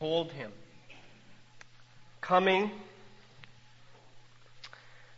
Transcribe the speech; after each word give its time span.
behold 0.00 0.32
him 0.32 0.50
coming 2.22 2.70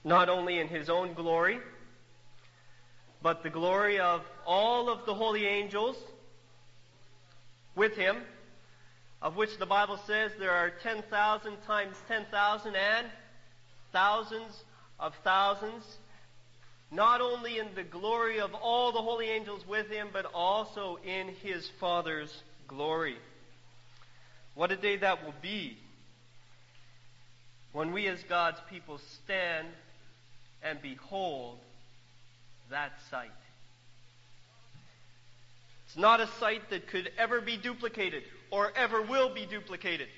not 0.04 0.28
only 0.28 0.58
in 0.58 0.66
his 0.66 0.90
own 0.90 1.14
glory, 1.14 1.60
but 3.22 3.44
the 3.44 3.50
glory 3.50 4.00
of 4.00 4.22
all 4.44 4.90
of 4.90 5.06
the 5.06 5.14
holy 5.14 5.46
angels 5.46 5.96
with 7.76 7.94
him, 7.94 8.16
of 9.20 9.36
which 9.36 9.56
the 9.58 9.66
Bible 9.66 10.00
says 10.04 10.32
there 10.40 10.50
are 10.50 10.70
10,000 10.82 11.56
times 11.64 11.96
10,000 12.08 12.74
and 12.74 13.06
thousands 13.92 14.64
of 14.98 15.14
thousands, 15.22 15.84
not 16.90 17.20
only 17.20 17.58
in 17.60 17.68
the 17.76 17.84
glory 17.84 18.40
of 18.40 18.52
all 18.54 18.90
the 18.90 19.00
holy 19.00 19.28
angels 19.28 19.64
with 19.68 19.88
him, 19.88 20.08
but 20.12 20.26
also 20.34 20.98
in 21.04 21.28
his 21.28 21.70
Father's 21.78 22.42
glory. 22.66 23.16
What 24.54 24.70
a 24.70 24.76
day 24.76 24.96
that 24.96 25.24
will 25.24 25.34
be 25.40 25.76
when 27.72 27.92
we 27.92 28.06
as 28.06 28.22
God's 28.24 28.60
people 28.68 28.98
stand 29.24 29.66
and 30.62 30.80
behold 30.82 31.58
that 32.70 32.92
sight. 33.10 33.30
It's 35.86 35.96
not 35.96 36.20
a 36.20 36.28
sight 36.38 36.70
that 36.70 36.88
could 36.88 37.10
ever 37.18 37.40
be 37.40 37.56
duplicated 37.56 38.22
or 38.50 38.72
ever 38.76 39.02
will 39.02 39.34
be 39.34 39.46
duplicated. 39.46 40.08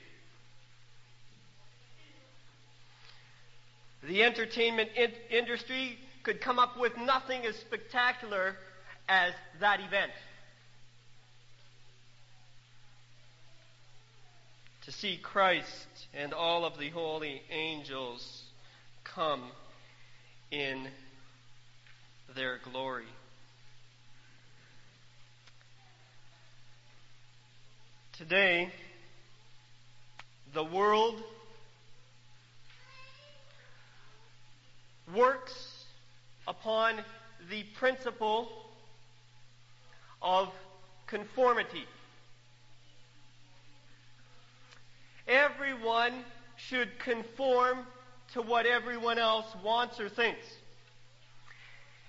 The 4.03 4.23
entertainment 4.23 4.91
in- 4.97 5.13
industry 5.31 5.99
could 6.23 6.41
come 6.41 6.59
up 6.59 6.79
with 6.79 6.97
nothing 6.97 7.47
as 7.47 7.57
spectacular 7.57 8.57
as 9.09 9.33
that 9.61 9.81
event. 9.81 10.13
To 14.85 14.93
see 14.93 15.17
Christ 15.17 16.09
and 16.13 16.35
all 16.35 16.67
of 16.67 16.79
the 16.79 16.91
holy 16.91 17.41
angels 17.51 18.43
come 19.03 19.43
in 20.51 20.89
their 22.37 22.59
glory. 22.71 23.07
Today, 28.19 28.71
the 30.53 30.65
world 30.65 31.23
works 35.17 35.85
upon 36.47 36.97
the 37.51 37.63
principle 37.79 38.51
of 40.21 40.51
conformity. 41.07 41.85
Everyone 45.27 46.13
should 46.57 46.99
conform 46.99 47.79
to 48.33 48.43
what 48.43 48.67
everyone 48.67 49.19
else 49.19 49.47
wants 49.63 49.99
or 50.01 50.09
thinks. 50.09 50.47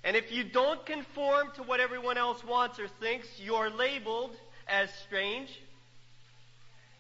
And 0.03 0.15
if 0.15 0.31
you 0.31 0.43
don't 0.43 0.85
conform 0.85 1.51
to 1.55 1.63
what 1.63 1.79
everyone 1.79 2.17
else 2.17 2.43
wants 2.43 2.79
or 2.79 2.87
thinks, 2.87 3.27
you're 3.39 3.69
labeled 3.69 4.35
as 4.67 4.89
strange. 5.05 5.49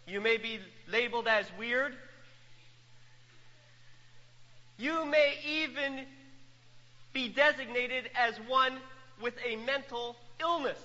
You 0.07 0.21
may 0.21 0.37
be 0.37 0.59
labeled 0.87 1.27
as 1.27 1.45
weird. 1.57 1.95
You 4.77 5.05
may 5.05 5.35
even 5.47 6.05
be 7.13 7.29
designated 7.29 8.09
as 8.15 8.35
one 8.47 8.77
with 9.21 9.35
a 9.45 9.55
mental 9.55 10.15
illness 10.39 10.79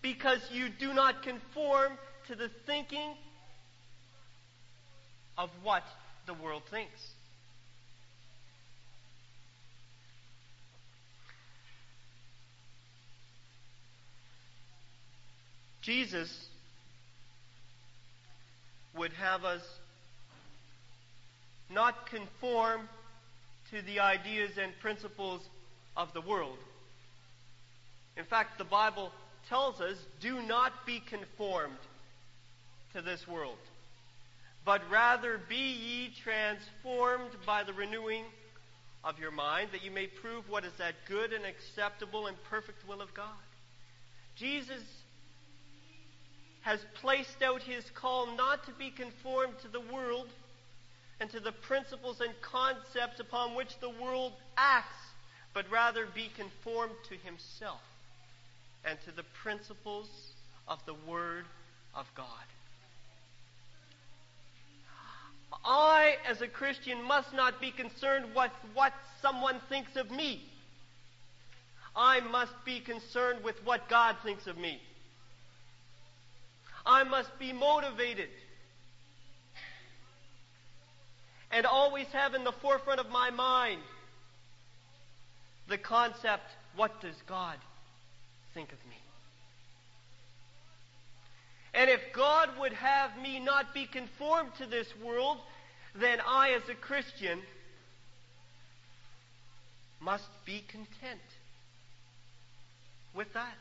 because 0.00 0.40
you 0.50 0.68
do 0.68 0.94
not 0.94 1.22
conform 1.22 1.92
to 2.28 2.34
the 2.34 2.50
thinking 2.66 3.14
of 5.36 5.50
what 5.62 5.82
the 6.26 6.34
world 6.34 6.62
thinks. 6.70 7.00
Jesus 15.82 16.30
would 18.96 19.12
have 19.14 19.44
us 19.44 19.62
not 21.70 22.08
conform 22.08 22.88
to 23.70 23.82
the 23.82 24.00
ideas 24.00 24.50
and 24.62 24.72
principles 24.80 25.40
of 25.96 26.12
the 26.12 26.20
world. 26.20 26.58
In 28.16 28.24
fact, 28.24 28.58
the 28.58 28.64
Bible 28.64 29.10
tells 29.48 29.80
us 29.80 29.96
do 30.20 30.42
not 30.42 30.72
be 30.86 31.00
conformed 31.08 31.78
to 32.94 33.02
this 33.02 33.26
world 33.26 33.58
but 34.64 34.82
rather 34.90 35.40
be 35.48 35.56
ye 35.56 36.10
transformed 36.22 37.30
by 37.46 37.64
the 37.64 37.72
renewing 37.72 38.24
of 39.04 39.18
your 39.18 39.32
mind, 39.32 39.70
that 39.72 39.84
you 39.84 39.90
may 39.90 40.06
prove 40.06 40.48
what 40.48 40.64
is 40.64 40.72
that 40.78 40.94
good 41.08 41.32
and 41.32 41.44
acceptable 41.44 42.26
and 42.26 42.36
perfect 42.44 42.86
will 42.86 43.00
of 43.00 43.12
God. 43.14 43.26
Jesus 44.36 44.82
has 46.60 46.78
placed 47.00 47.42
out 47.42 47.60
his 47.62 47.84
call 47.90 48.36
not 48.36 48.64
to 48.66 48.72
be 48.72 48.90
conformed 48.90 49.54
to 49.62 49.68
the 49.68 49.80
world 49.92 50.28
and 51.20 51.28
to 51.30 51.40
the 51.40 51.52
principles 51.52 52.20
and 52.20 52.32
concepts 52.40 53.18
upon 53.18 53.54
which 53.54 53.78
the 53.80 53.90
world 53.90 54.32
acts, 54.56 54.96
but 55.54 55.68
rather 55.70 56.06
be 56.14 56.30
conformed 56.36 56.94
to 57.08 57.16
himself 57.24 57.80
and 58.84 58.98
to 59.04 59.12
the 59.12 59.24
principles 59.42 60.08
of 60.68 60.78
the 60.86 60.94
Word 61.06 61.44
of 61.94 62.06
God. 62.16 62.26
I, 65.64 66.16
as 66.28 66.40
a 66.40 66.48
Christian, 66.48 67.02
must 67.02 67.32
not 67.32 67.60
be 67.60 67.70
concerned 67.70 68.26
with 68.34 68.50
what 68.74 68.92
someone 69.20 69.60
thinks 69.68 69.96
of 69.96 70.10
me. 70.10 70.42
I 71.94 72.20
must 72.20 72.52
be 72.64 72.80
concerned 72.80 73.44
with 73.44 73.56
what 73.64 73.88
God 73.88 74.16
thinks 74.24 74.46
of 74.46 74.56
me. 74.56 74.80
I 76.84 77.04
must 77.04 77.38
be 77.38 77.52
motivated 77.52 78.28
and 81.52 81.66
always 81.66 82.06
have 82.08 82.34
in 82.34 82.44
the 82.44 82.52
forefront 82.52 82.98
of 82.98 83.10
my 83.10 83.30
mind 83.30 83.80
the 85.68 85.78
concept 85.78 86.44
what 86.74 87.00
does 87.00 87.14
God 87.28 87.58
think 88.54 88.72
of 88.72 88.78
me? 88.88 88.96
And 91.74 91.88
if 91.88 92.00
God 92.12 92.50
would 92.60 92.72
have 92.74 93.16
me 93.20 93.40
not 93.40 93.72
be 93.72 93.86
conformed 93.86 94.50
to 94.58 94.66
this 94.66 94.86
world, 95.02 95.38
then 95.94 96.18
I, 96.26 96.50
as 96.50 96.68
a 96.68 96.74
Christian, 96.74 97.40
must 100.00 100.28
be 100.44 100.62
content 100.68 101.20
with 103.14 103.32
that. 103.32 103.54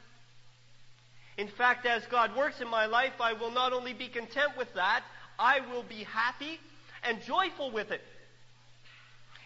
In 1.38 1.48
fact, 1.48 1.86
as 1.86 2.04
God 2.08 2.36
works 2.36 2.60
in 2.60 2.68
my 2.68 2.86
life, 2.86 3.14
I 3.22 3.34
will 3.34 3.52
not 3.52 3.72
only 3.72 3.94
be 3.94 4.10
content 4.10 4.58
with 4.58 4.74
that, 4.76 5.04
I 5.40 5.62
will 5.72 5.84
be 5.84 6.04
happy 6.04 6.60
and 7.04 7.22
joyful 7.22 7.72
with 7.72 7.92
it. 7.92 8.02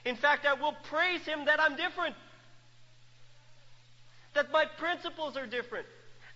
In 0.06 0.16
fact, 0.16 0.46
I 0.46 0.54
will 0.56 0.76
praise 0.90 1.22
Him 1.22 1.46
that 1.46 1.60
I'm 1.60 1.76
different. 1.76 2.16
That 4.34 4.52
my 4.52 4.66
principles 4.78 5.38
are 5.38 5.46
different. 5.46 5.86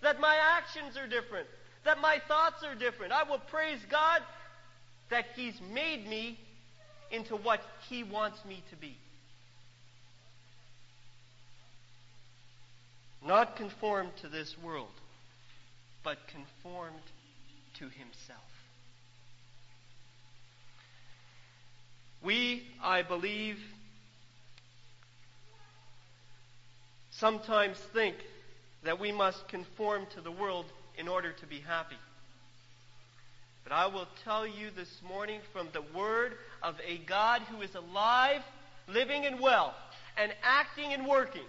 That 0.02 0.20
my 0.20 0.36
actions 0.56 0.96
are 0.96 1.08
different 1.08 1.48
that 1.84 2.00
my 2.00 2.20
thoughts 2.28 2.62
are 2.64 2.74
different. 2.74 3.12
I 3.12 3.24
will 3.24 3.38
praise 3.38 3.78
God 3.90 4.22
that 5.10 5.26
He's 5.34 5.58
made 5.72 6.06
me 6.08 6.38
into 7.10 7.36
what 7.36 7.60
He 7.88 8.02
wants 8.02 8.44
me 8.44 8.62
to 8.70 8.76
be. 8.76 8.96
Not 13.26 13.56
conformed 13.56 14.16
to 14.22 14.28
this 14.28 14.56
world, 14.62 14.88
but 16.02 16.18
conformed 16.28 16.96
to 17.74 17.84
Himself. 17.84 18.38
We, 22.22 22.66
I 22.82 23.02
believe, 23.02 23.58
sometimes 27.10 27.78
think 27.78 28.16
that 28.84 29.00
we 29.00 29.12
must 29.12 29.48
conform 29.48 30.06
to 30.14 30.20
the 30.20 30.30
world 30.30 30.66
in 30.98 31.08
order 31.08 31.32
to 31.32 31.46
be 31.46 31.60
happy. 31.60 31.96
But 33.64 33.72
I 33.72 33.86
will 33.86 34.06
tell 34.24 34.46
you 34.46 34.70
this 34.74 34.90
morning 35.06 35.40
from 35.52 35.68
the 35.72 35.82
word 35.96 36.32
of 36.62 36.74
a 36.86 36.98
God 37.06 37.42
who 37.42 37.62
is 37.62 37.74
alive, 37.74 38.40
living 38.88 39.26
and 39.26 39.40
well, 39.40 39.74
and 40.16 40.32
acting 40.42 40.92
and 40.92 41.06
working. 41.06 41.46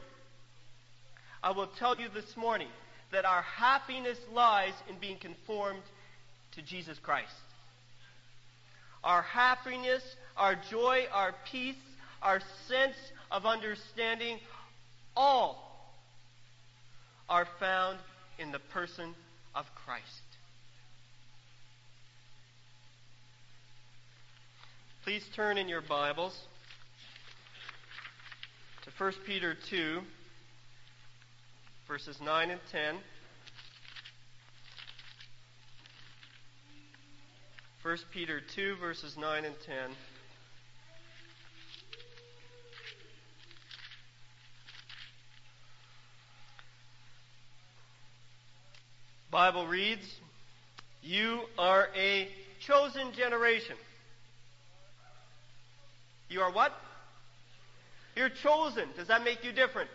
I 1.43 1.51
will 1.51 1.69
tell 1.79 1.99
you 1.99 2.07
this 2.13 2.38
morning 2.38 2.67
that 3.11 3.25
our 3.25 3.41
happiness 3.41 4.17
lies 4.31 4.73
in 4.89 4.99
being 4.99 5.17
conformed 5.17 5.81
to 6.53 6.61
Jesus 6.61 6.97
Christ. 7.01 7.33
Our 9.03 9.23
happiness, 9.23 10.03
our 10.38 10.55
joy, 10.69 11.05
our 11.11 11.33
peace, 11.51 11.75
our 12.21 12.39
sense 12.67 12.95
of 13.31 13.45
understanding, 13.45 14.38
all 15.15 15.95
are 17.27 17.47
found 17.59 17.97
in 18.38 18.51
the 18.51 18.59
person 18.73 19.15
of 19.56 19.65
Christ. 19.75 20.06
Please 25.03 25.24
turn 25.36 25.57
in 25.57 25.68
your 25.68 25.81
Bibles 25.81 26.39
to 28.83 28.92
1 29.03 29.13
Peter 29.25 29.56
2, 29.69 30.00
verses 31.88 32.18
9 32.24 32.51
and 32.51 32.59
10. 32.71 32.95
1 37.81 37.98
Peter 38.13 38.39
2, 38.56 38.75
verses 38.80 39.18
9 39.18 39.44
and 39.44 39.56
10. 39.65 39.75
Bible 49.31 49.66
reads, 49.66 50.06
You 51.01 51.39
are 51.57 51.88
a 51.95 52.28
chosen 52.60 53.13
generation. 53.13 53.78
You 56.30 56.42
are 56.42 56.51
what? 56.51 56.74
You're 58.16 58.30
chosen. 58.30 58.89
Does 58.98 59.07
that 59.07 59.24
make 59.24 59.44
you 59.45 59.54
different? 59.54 59.89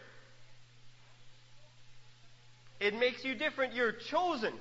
It 2.80 2.94
makes 2.98 3.24
you 3.24 3.34
different. 3.34 3.74
You're 3.74 3.92
chosen 3.92 4.54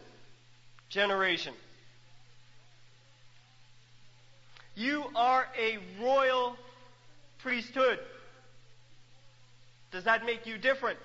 generation. 0.90 1.54
You 4.76 5.06
are 5.16 5.46
a 5.58 5.78
royal 6.04 6.58
priesthood. 7.42 8.00
Does 9.92 10.04
that 10.04 10.26
make 10.26 10.46
you 10.46 10.58
different? 10.58 11.00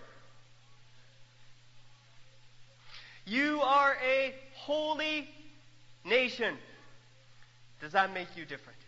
You 3.31 3.61
are 3.61 3.97
a 4.05 4.35
holy 4.57 5.29
nation. 6.05 6.57
Does 7.81 7.93
that 7.93 8.13
make 8.13 8.27
you 8.35 8.45
different? 8.45 8.79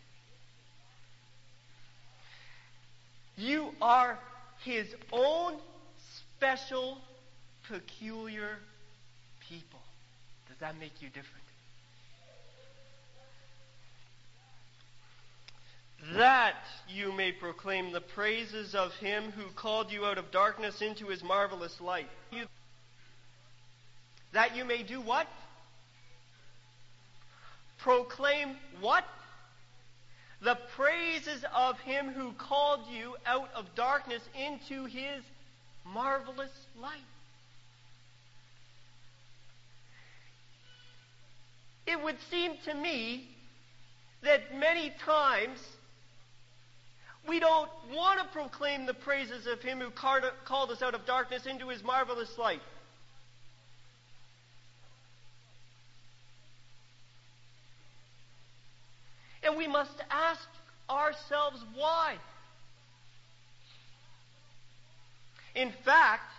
You 3.37 3.69
are 3.81 4.19
his 4.65 4.89
own 5.13 5.55
special, 6.39 6.99
peculiar 7.69 8.59
people. 9.49 9.79
Does 10.49 10.59
that 10.59 10.77
make 10.77 11.01
you 11.01 11.09
different? 11.09 11.45
That 16.17 16.57
you 16.89 17.13
may 17.13 17.31
proclaim 17.31 17.93
the 17.93 18.01
praises 18.01 18.75
of 18.75 18.93
him 18.95 19.31
who 19.37 19.53
called 19.55 19.93
you 19.93 20.05
out 20.05 20.19
of 20.19 20.33
darkness 20.33 20.83
into 20.83 21.07
his 21.07 21.23
marvelous 21.23 21.81
light. 21.81 22.09
You 22.33 22.47
that 24.33 24.57
you 24.57 24.65
may 24.65 24.83
do 24.83 25.01
what? 25.01 25.27
Proclaim 27.79 28.57
what? 28.81 29.05
The 30.41 30.59
praises 30.77 31.45
of 31.55 31.79
him 31.81 32.09
who 32.09 32.33
called 32.33 32.81
you 32.91 33.17
out 33.27 33.51
of 33.55 33.67
darkness 33.75 34.23
into 34.35 34.87
his 34.87 35.23
marvelous 35.85 36.51
light. 36.81 37.01
It 41.87 42.03
would 42.03 42.17
seem 42.31 42.53
to 42.65 42.75
me 42.75 43.29
that 44.23 44.57
many 44.57 44.93
times 45.05 45.59
we 47.29 47.39
don't 47.39 47.71
want 47.93 48.21
to 48.21 48.27
proclaim 48.33 48.87
the 48.87 48.95
praises 48.95 49.47
of 49.47 49.61
him 49.61 49.81
who 49.81 49.91
called 49.91 50.71
us 50.71 50.83
out 50.83 50.95
of 50.95 51.07
darkness 51.07 51.47
into 51.47 51.69
his 51.69 51.83
marvelous 51.85 52.37
light. 52.39 52.63
And 59.53 59.59
we 59.59 59.67
must 59.67 60.03
ask 60.11 60.49
ourselves 60.89 61.63
why. 61.75 62.15
In 65.55 65.71
fact, 65.85 66.33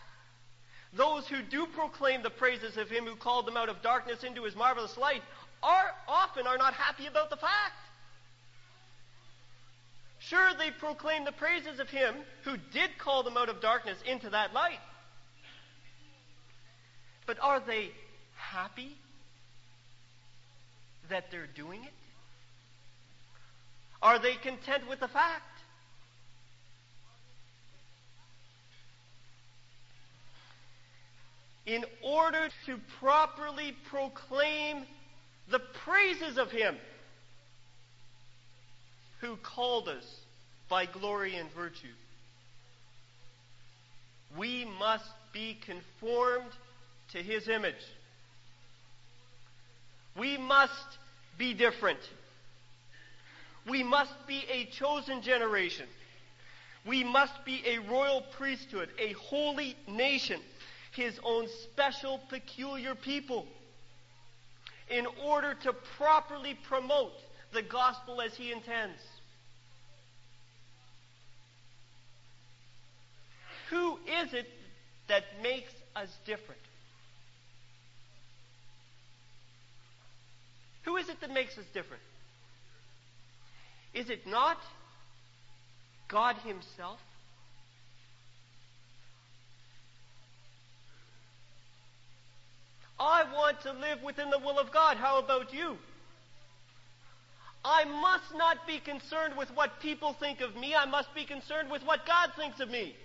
those 0.94 1.28
who 1.28 1.44
do 1.44 1.68
proclaim 1.68 2.24
the 2.24 2.32
praises 2.32 2.76
of 2.76 2.90
him 2.90 3.06
who 3.06 3.16
called 3.16 3.46
them 3.46 3.56
out 3.56 3.70
of 3.70 3.84
darkness 3.84 4.24
into 4.24 4.46
his 4.46 4.56
marvelous 4.56 4.98
light 4.98 5.22
are 5.62 5.92
often 6.08 6.48
are 6.48 6.58
not 6.58 6.74
happy 6.74 7.06
about 7.06 7.30
the 7.30 7.36
fact. 7.36 7.78
Sure, 10.18 10.50
they 10.58 10.72
proclaim 10.72 11.24
the 11.24 11.34
praises 11.34 11.80
of 11.80 11.92
him 11.92 12.16
who 12.46 12.58
did 12.74 12.98
call 12.98 13.22
them 13.22 13.38
out 13.38 13.48
of 13.48 13.62
darkness 13.62 14.00
into 14.08 14.32
that 14.32 14.56
light. 14.56 14.80
But 17.28 17.38
are 17.44 17.60
they 17.60 17.92
happy 18.36 18.98
that 21.12 21.30
they're 21.30 21.46
doing 21.46 21.84
it? 21.84 21.94
Are 24.04 24.20
they 24.20 24.36
content 24.36 24.88
with 24.90 25.00
the 25.00 25.08
fact? 25.08 25.42
In 31.66 31.86
order 32.04 32.50
to 32.66 32.78
properly 33.00 33.74
proclaim 33.90 34.84
the 35.50 35.60
praises 35.86 36.38
of 36.38 36.52
Him 36.52 36.76
who 39.22 39.38
called 39.38 39.88
us 39.88 40.04
by 40.70 40.86
glory 40.86 41.38
and 41.38 41.50
virtue, 41.54 41.88
we 44.38 44.66
must 44.78 45.10
be 45.32 45.58
conformed 45.66 46.52
to 47.14 47.20
His 47.20 47.48
image. 47.48 47.76
We 50.20 50.38
must 50.38 50.98
be 51.38 51.54
different. 51.54 52.00
We 53.70 53.84
must 53.84 54.14
be 54.28 54.44
a 54.52 54.66
chosen 54.66 55.22
generation. 55.22 55.86
We 56.86 57.04
must 57.04 57.46
be 57.46 57.64
a 57.66 57.80
royal 57.80 58.22
priesthood, 58.38 58.90
a 59.00 59.14
holy 59.14 59.78
nation, 59.88 60.40
his 60.92 61.18
own 61.24 61.48
special, 61.64 62.20
peculiar 62.30 62.94
people, 62.94 63.48
in 64.90 65.08
order 65.24 65.54
to 65.64 65.74
properly 65.98 66.58
promote 66.68 67.14
the 67.54 67.62
gospel 67.62 68.22
as 68.22 68.36
he 68.36 68.52
intends. 68.52 69.00
Who 73.70 73.98
is 74.22 74.34
it 74.34 74.50
that 75.08 75.24
makes 75.42 75.72
us 75.96 76.10
different? 76.26 76.62
Who 80.84 80.98
is 80.98 81.08
it 81.08 81.22
that 81.22 81.32
makes 81.32 81.58
us 81.58 81.66
different? 81.74 82.04
Is 83.94 84.10
it 84.10 84.26
not 84.26 84.58
God 86.08 86.36
Himself? 86.38 87.00
I 93.00 93.24
want 93.34 93.62
to 93.62 93.74
live 93.74 94.02
within 94.04 94.30
the 94.30 94.40
will 94.40 94.58
of 94.58 94.72
God. 94.72 94.98
How 94.98 95.20
about 95.20 95.54
you? 95.54 95.78
I 97.66 97.86
must 97.86 98.36
not 98.36 98.66
be 98.68 98.80
concerned 98.80 99.36
with 99.38 99.50
what 99.56 99.80
people 99.80 100.14
think 100.14 100.42
of 100.42 100.56
me. 100.56 100.76
I 100.76 100.86
must 100.86 101.14
be 101.14 101.26
concerned 101.26 101.72
with 101.72 101.84
what 101.84 102.06
God 102.06 102.32
thinks 102.36 102.60
of 102.60 102.70
me. 102.70 102.96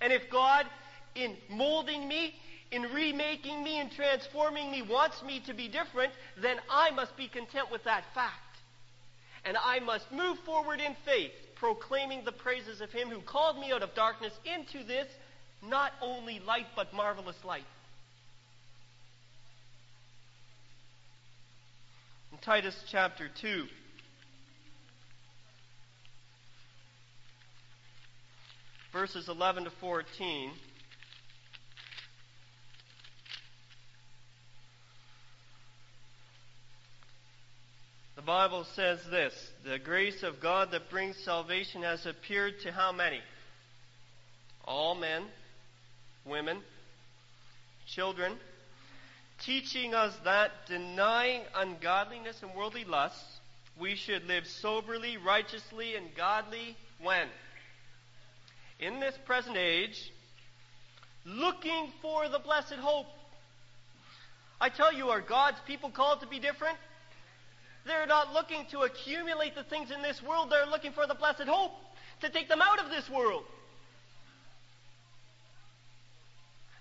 And 0.00 0.12
if 0.12 0.30
God, 0.30 0.66
in 1.14 1.36
molding 1.50 2.08
me, 2.08 2.34
in 2.70 2.82
remaking 2.82 3.62
me, 3.62 3.80
in 3.80 3.90
transforming 3.90 4.70
me, 4.70 4.82
wants 4.82 5.22
me 5.22 5.40
to 5.46 5.54
be 5.54 5.68
different, 5.68 6.12
then 6.40 6.56
I 6.70 6.90
must 6.90 7.16
be 7.16 7.28
content 7.28 7.70
with 7.70 7.84
that 7.84 8.04
fact 8.14 8.45
and 9.46 9.56
I 9.56 9.78
must 9.78 10.10
move 10.10 10.38
forward 10.44 10.80
in 10.80 10.96
faith, 11.04 11.30
proclaiming 11.54 12.24
the 12.24 12.32
praises 12.32 12.80
of 12.80 12.90
him 12.90 13.08
who 13.08 13.20
called 13.20 13.58
me 13.58 13.72
out 13.72 13.82
of 13.82 13.94
darkness 13.94 14.32
into 14.44 14.84
this 14.84 15.06
not 15.62 15.92
only 16.02 16.40
light, 16.40 16.66
but 16.74 16.92
marvelous 16.92 17.36
light. 17.44 17.64
In 22.32 22.38
Titus 22.38 22.76
chapter 22.90 23.30
2, 23.40 23.64
verses 28.92 29.28
11 29.28 29.64
to 29.64 29.70
14. 29.80 30.50
Bible 38.26 38.66
says 38.74 38.98
this 39.08 39.32
The 39.64 39.78
grace 39.78 40.24
of 40.24 40.40
God 40.40 40.72
that 40.72 40.90
brings 40.90 41.16
salvation 41.16 41.82
has 41.82 42.04
appeared 42.06 42.60
to 42.62 42.72
how 42.72 42.90
many? 42.90 43.20
All 44.64 44.96
men, 44.96 45.22
women, 46.24 46.58
children, 47.86 48.32
teaching 49.44 49.94
us 49.94 50.12
that 50.24 50.50
denying 50.66 51.42
ungodliness 51.54 52.42
and 52.42 52.52
worldly 52.52 52.84
lusts, 52.84 53.22
we 53.78 53.94
should 53.94 54.26
live 54.26 54.44
soberly, 54.60 55.16
righteously, 55.18 55.94
and 55.94 56.06
godly 56.16 56.76
when? 57.00 57.28
In 58.80 58.98
this 58.98 59.16
present 59.24 59.56
age, 59.56 60.10
looking 61.24 61.92
for 62.02 62.28
the 62.28 62.40
blessed 62.40 62.74
hope. 62.74 63.06
I 64.60 64.68
tell 64.68 64.92
you, 64.92 65.10
are 65.10 65.20
God's 65.20 65.58
people 65.64 65.90
called 65.90 66.22
to 66.22 66.26
be 66.26 66.40
different? 66.40 66.76
They're 67.86 68.06
not 68.06 68.32
looking 68.32 68.66
to 68.72 68.80
accumulate 68.80 69.54
the 69.54 69.62
things 69.62 69.90
in 69.90 70.02
this 70.02 70.20
world. 70.22 70.50
They're 70.50 70.66
looking 70.66 70.92
for 70.92 71.06
the 71.06 71.14
blessed 71.14 71.44
hope 71.46 71.72
to 72.20 72.28
take 72.28 72.48
them 72.48 72.60
out 72.60 72.84
of 72.84 72.90
this 72.90 73.08
world. 73.08 73.44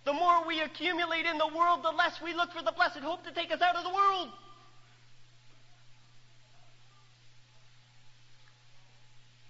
The 0.06 0.14
more 0.14 0.46
we 0.48 0.62
accumulate 0.62 1.26
in 1.26 1.38
the 1.38 1.48
world, 1.48 1.82
the 1.84 1.92
less 1.92 2.14
we 2.24 2.34
look 2.34 2.52
for 2.52 2.64
the 2.64 2.72
blessed 2.72 3.00
hope 3.00 3.24
to 3.26 3.32
take 3.34 3.52
us 3.52 3.62
out 3.62 3.76
of 3.76 3.84
the 3.84 3.94
world. 3.94 4.30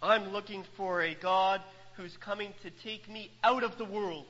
I'm 0.01 0.31
looking 0.31 0.63
for 0.77 1.01
a 1.01 1.15
God 1.15 1.61
who's 1.95 2.15
coming 2.17 2.53
to 2.63 2.71
take 2.83 3.09
me 3.09 3.31
out 3.43 3.63
of 3.63 3.77
the 3.77 3.85
world. 3.85 4.25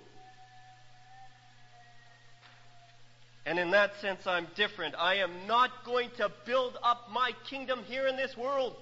And 3.45 3.59
in 3.59 3.71
that 3.71 3.91
sense, 4.01 4.25
I'm 4.25 4.47
different. 4.55 4.95
I 4.97 5.15
am 5.15 5.45
not 5.47 5.69
going 5.85 6.09
to 6.17 6.31
build 6.45 6.77
up 6.81 7.09
my 7.11 7.31
kingdom 7.49 7.81
here 7.85 8.07
in 8.07 8.17
this 8.17 8.35
world. 8.35 8.75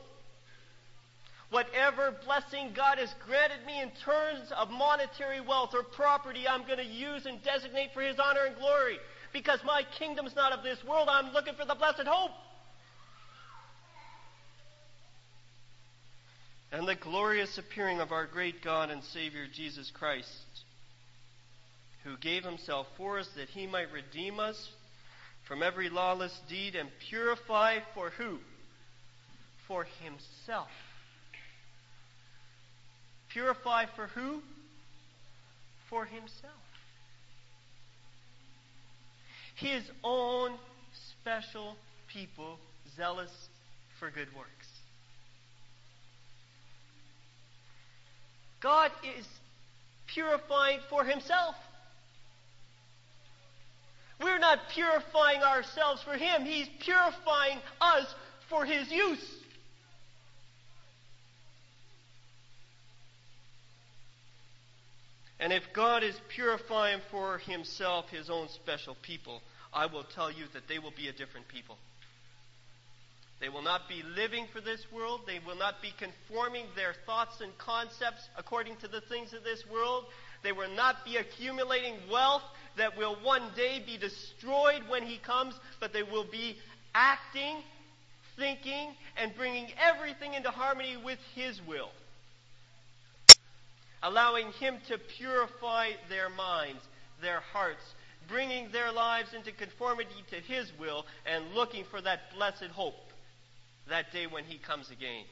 Whatever 1.50 2.16
blessing 2.26 2.72
God 2.74 2.98
has 2.98 3.14
granted 3.28 3.66
me 3.68 3.82
in 3.82 3.92
terms 4.04 4.52
of 4.58 4.72
monetary 4.72 5.42
wealth 5.42 5.72
or 5.74 5.84
property, 5.84 6.48
I'm 6.48 6.66
going 6.66 6.80
to 6.80 6.86
use 6.86 7.26
and 7.26 7.44
designate 7.44 7.94
for 7.94 8.02
His 8.02 8.18
honor 8.20 8.46
and 8.48 8.56
glory. 8.56 8.98
Because 9.34 9.60
my 9.66 9.84
kingdom's 10.00 10.36
not 10.36 10.54
of 10.54 10.64
this 10.64 10.84
world, 10.88 11.10
I'm 11.12 11.34
looking 11.34 11.56
for 11.56 11.66
the 11.66 11.76
blessed 11.76 12.08
hope. 12.08 12.32
And 16.72 16.88
the 16.88 16.96
glorious 16.96 17.60
appearing 17.60 18.00
of 18.00 18.12
our 18.12 18.26
great 18.26 18.64
God 18.64 18.90
and 18.90 19.04
Savior 19.04 19.46
Jesus 19.52 19.92
Christ, 19.92 20.28
who 22.04 22.18
gave 22.18 22.44
Himself 22.44 22.88
for 22.98 23.20
us 23.20 23.28
that 23.36 23.50
He 23.50 23.68
might 23.68 23.92
redeem 23.92 24.40
us 24.40 24.70
from 25.48 25.64
every 25.64 25.90
lawless 25.90 26.38
deed 26.50 26.76
and 26.76 26.90
purify 27.10 27.80
for 27.94 28.10
who? 28.12 28.40
For 29.68 29.86
Himself 30.04 30.70
Purify 33.34 33.86
for 33.96 34.08
who? 34.08 34.42
For 35.90 36.06
himself. 36.06 36.54
His 39.56 39.84
own 40.04 40.52
special 41.22 41.76
people, 42.12 42.58
zealous 42.96 43.32
for 44.00 44.12
good 44.12 44.28
works. 44.36 44.50
God 48.62 48.92
is 49.18 49.26
purifying 50.14 50.80
for 50.90 51.04
himself. 51.04 51.56
We're 54.22 54.40
not 54.40 54.60
purifying 54.74 55.42
ourselves 55.42 56.02
for 56.04 56.14
him. 56.14 56.46
He's 56.46 56.68
purifying 56.80 57.60
us 57.82 58.06
for 58.50 58.66
his 58.66 58.92
use. 58.92 59.44
And 65.40 65.52
if 65.52 65.64
God 65.74 66.04
is 66.04 66.16
purifying 66.34 67.02
for 67.12 67.38
himself 67.40 68.10
his 68.10 68.30
own 68.30 68.48
special 68.50 68.96
people, 69.02 69.42
I 69.74 69.88
will 69.88 70.06
tell 70.16 70.32
you 70.32 70.46
that 70.54 70.70
they 70.70 70.80
will 70.80 70.94
be 70.96 71.10
a 71.10 71.12
different 71.12 71.48
people. 71.50 71.78
They 73.42 73.50
will 73.50 73.62
not 73.62 73.90
be 73.90 74.04
living 74.16 74.48
for 74.54 74.62
this 74.62 74.80
world. 74.90 75.22
They 75.28 75.40
will 75.46 75.58
not 75.58 75.82
be 75.82 75.92
conforming 76.00 76.68
their 76.78 76.96
thoughts 77.06 77.42
and 77.42 77.52
concepts 77.58 78.30
according 78.38 78.78
to 78.78 78.88
the 78.88 79.02
things 79.02 79.34
of 79.34 79.44
this 79.44 79.66
world. 79.70 80.06
They 80.44 80.54
will 80.54 80.74
not 80.74 81.04
be 81.04 81.18
accumulating 81.18 81.96
wealth 82.10 82.44
that 82.78 82.98
will 82.98 83.16
one 83.24 83.44
day 83.56 83.82
be 83.86 83.98
destroyed 83.98 84.84
when 84.88 85.04
he 85.04 85.18
comes, 85.18 85.56
but 85.80 85.94
they 85.94 86.04
will 86.04 86.26
be 86.30 86.58
acting, 86.96 87.58
thinking, 88.38 88.90
and 89.18 89.34
bringing 89.36 89.68
everything 89.80 90.34
into 90.34 90.50
harmony 90.50 90.98
with 90.98 91.20
his 91.36 91.62
will 91.68 91.90
allowing 94.04 94.52
Him 94.52 94.78
to 94.90 94.98
purify 95.18 95.92
their 96.10 96.30
minds, 96.30 96.82
their 97.22 97.40
hearts, 97.40 97.84
bringing 98.28 98.70
their 98.72 98.92
lives 98.92 99.34
into 99.34 99.52
conformity 99.52 100.24
to 100.30 100.36
His 100.36 100.72
will, 100.80 101.06
and 101.26 101.56
looking 101.56 101.86
for 101.90 102.02
that 102.02 102.20
blessed 102.36 102.72
hope 102.74 102.94
that 103.90 104.12
day 104.12 104.28
when 104.28 104.44
He 104.44 104.58
comes 104.58 104.92
again. 104.92 105.24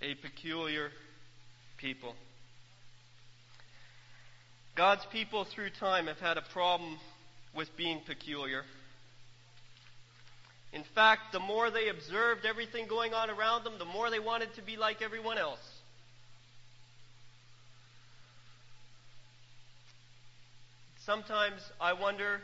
A 0.00 0.14
peculiar 0.14 0.90
people. 1.76 2.14
God's 4.76 5.06
people 5.12 5.44
through 5.44 5.70
time 5.78 6.08
have 6.08 6.18
had 6.18 6.36
a 6.36 6.42
problem 6.52 6.98
with 7.54 7.68
being 7.76 8.00
peculiar. 8.04 8.64
In 10.72 10.82
fact, 10.96 11.32
the 11.32 11.38
more 11.38 11.70
they 11.70 11.88
observed 11.88 12.44
everything 12.44 12.88
going 12.88 13.14
on 13.14 13.30
around 13.30 13.62
them, 13.62 13.74
the 13.78 13.84
more 13.84 14.10
they 14.10 14.18
wanted 14.18 14.52
to 14.56 14.62
be 14.62 14.76
like 14.76 15.00
everyone 15.00 15.38
else. 15.38 15.60
Sometimes 21.06 21.60
I 21.80 21.92
wonder, 21.92 22.40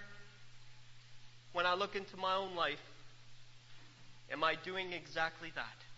when 1.52 1.66
I 1.66 1.74
look 1.74 1.96
into 1.96 2.16
my 2.16 2.36
own 2.36 2.54
life, 2.54 2.78
am 4.30 4.44
I 4.44 4.54
doing 4.64 4.92
exactly 4.92 5.50
that? 5.56 5.89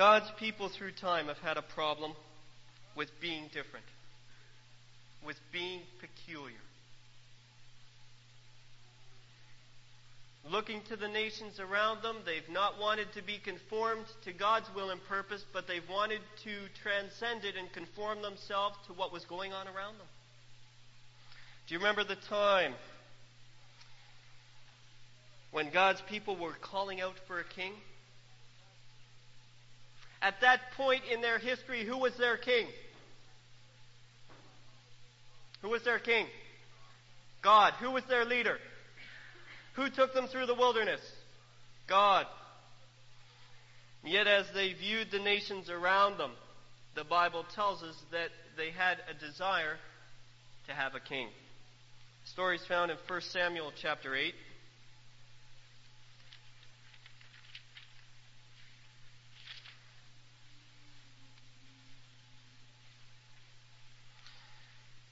God's 0.00 0.30
people 0.38 0.70
through 0.70 0.92
time 0.92 1.26
have 1.26 1.36
had 1.40 1.58
a 1.58 1.62
problem 1.76 2.12
with 2.96 3.10
being 3.20 3.48
different 3.52 3.84
with 5.26 5.36
being 5.52 5.82
peculiar. 6.00 6.56
Looking 10.50 10.80
to 10.88 10.96
the 10.96 11.06
nations 11.06 11.60
around 11.60 12.02
them, 12.02 12.16
they've 12.24 12.48
not 12.50 12.80
wanted 12.80 13.12
to 13.12 13.22
be 13.22 13.36
conformed 13.44 14.06
to 14.24 14.32
God's 14.32 14.64
will 14.74 14.88
and 14.88 15.04
purpose, 15.04 15.44
but 15.52 15.68
they've 15.68 15.86
wanted 15.90 16.22
to 16.44 16.50
transcend 16.82 17.44
it 17.44 17.56
and 17.58 17.70
conform 17.70 18.22
themselves 18.22 18.76
to 18.86 18.94
what 18.94 19.12
was 19.12 19.26
going 19.26 19.52
on 19.52 19.66
around 19.68 19.98
them. 19.98 20.06
Do 21.68 21.74
you 21.74 21.78
remember 21.78 22.04
the 22.04 22.16
time 22.30 22.72
when 25.50 25.70
God's 25.70 26.00
people 26.08 26.36
were 26.36 26.54
calling 26.62 27.02
out 27.02 27.16
for 27.26 27.38
a 27.38 27.44
king? 27.44 27.74
At 30.22 30.40
that 30.42 30.60
point 30.76 31.02
in 31.10 31.20
their 31.20 31.38
history, 31.38 31.84
who 31.84 31.96
was 31.96 32.16
their 32.16 32.36
king? 32.36 32.66
Who 35.62 35.68
was 35.68 35.82
their 35.82 35.98
king? 35.98 36.26
God. 37.42 37.74
Who 37.80 37.90
was 37.90 38.04
their 38.04 38.24
leader? 38.24 38.58
Who 39.74 39.88
took 39.88 40.12
them 40.14 40.26
through 40.26 40.46
the 40.46 40.54
wilderness? 40.54 41.00
God. 41.86 42.26
Yet, 44.04 44.26
as 44.26 44.46
they 44.54 44.72
viewed 44.72 45.10
the 45.10 45.18
nations 45.18 45.68
around 45.68 46.18
them, 46.18 46.32
the 46.94 47.04
Bible 47.04 47.44
tells 47.54 47.82
us 47.82 47.96
that 48.12 48.30
they 48.56 48.70
had 48.70 48.98
a 49.08 49.14
desire 49.14 49.76
to 50.66 50.72
have 50.72 50.94
a 50.94 51.00
king. 51.00 51.28
The 52.24 52.30
story 52.30 52.56
is 52.56 52.66
found 52.66 52.90
in 52.90 52.96
1 53.06 53.20
Samuel 53.22 53.72
chapter 53.80 54.14
8. 54.14 54.34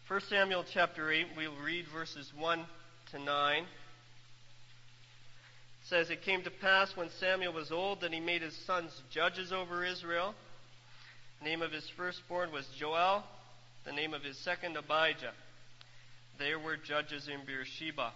1 0.08 0.20
Samuel 0.30 0.64
chapter 0.72 1.12
8, 1.12 1.26
we'll 1.36 1.52
read 1.62 1.84
verses 1.92 2.32
1 2.38 2.64
to 3.10 3.18
9. 3.18 3.62
It 3.62 3.66
says, 5.84 6.08
It 6.08 6.22
came 6.22 6.42
to 6.44 6.50
pass 6.50 6.96
when 6.96 7.10
Samuel 7.20 7.52
was 7.52 7.70
old 7.70 8.00
that 8.00 8.14
he 8.14 8.18
made 8.18 8.40
his 8.40 8.56
sons 8.64 8.90
judges 9.10 9.52
over 9.52 9.84
Israel. 9.84 10.34
The 11.40 11.44
name 11.50 11.60
of 11.60 11.72
his 11.72 11.86
firstborn 11.94 12.52
was 12.52 12.66
Joel, 12.78 13.22
the 13.84 13.92
name 13.92 14.14
of 14.14 14.22
his 14.22 14.38
second 14.38 14.78
Abijah. 14.78 15.34
They 16.38 16.54
were 16.54 16.78
judges 16.78 17.28
in 17.28 17.44
Beersheba. 17.44 18.14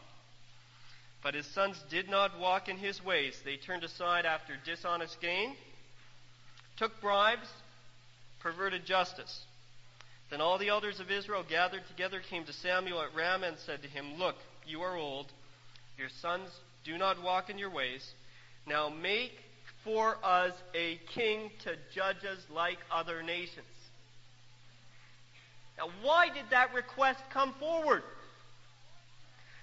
But 1.22 1.34
his 1.34 1.46
sons 1.52 1.76
did 1.90 2.08
not 2.08 2.40
walk 2.40 2.70
in 2.70 2.78
his 2.78 3.04
ways. 3.04 3.34
They 3.44 3.58
turned 3.58 3.84
aside 3.84 4.25
after 4.25 4.54
dishonest 4.64 5.20
gain, 5.20 5.54
took 6.78 7.02
bribes, 7.02 7.49
perverted 8.40 8.87
justice. 8.87 9.44
Then 10.32 10.40
all 10.40 10.56
the 10.56 10.70
elders 10.70 10.98
of 10.98 11.10
Israel 11.10 11.44
gathered 11.46 11.82
together 11.88 12.22
came 12.30 12.46
to 12.46 12.54
Samuel 12.54 13.02
at 13.02 13.14
Ramah 13.14 13.48
and 13.48 13.58
said 13.66 13.82
to 13.82 13.88
him, 13.88 14.14
Look, 14.18 14.36
you 14.66 14.80
are 14.80 14.96
old. 14.96 15.26
Your 15.98 16.08
sons 16.22 16.48
do 16.86 16.96
not 16.96 17.22
walk 17.22 17.50
in 17.50 17.58
your 17.58 17.68
ways. 17.68 18.02
Now 18.66 18.88
make 18.88 19.32
for 19.84 20.16
us 20.24 20.54
a 20.74 20.98
king 21.14 21.50
to 21.64 21.72
judge 21.94 22.24
us 22.24 22.38
like 22.50 22.78
other 22.90 23.22
nations. 23.22 23.66
Now, 25.76 25.90
why 26.00 26.28
did 26.28 26.46
that 26.50 26.72
request 26.72 27.20
come 27.30 27.52
forward? 27.60 28.02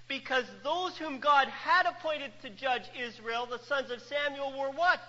Because 0.08 0.46
those 0.64 0.96
whom 1.00 1.20
God 1.20 1.48
had 1.48 1.88
appointed 1.88 2.32
to 2.44 2.50
judge 2.52 2.84
Israel, 2.96 3.48
the 3.50 3.60
sons 3.66 3.90
of 3.90 4.02
Samuel, 4.04 4.52
were 4.52 4.70
what? 4.70 5.00